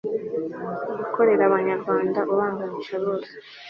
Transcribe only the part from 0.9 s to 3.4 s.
gukorera abanyarwanda ubaganisha bose